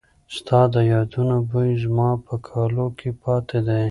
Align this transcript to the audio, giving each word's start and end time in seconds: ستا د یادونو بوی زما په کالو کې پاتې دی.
ستا 0.35 0.59
د 0.73 0.75
یادونو 0.93 1.37
بوی 1.49 1.71
زما 1.83 2.09
په 2.25 2.35
کالو 2.47 2.87
کې 2.97 3.09
پاتې 3.23 3.59
دی. 3.67 3.83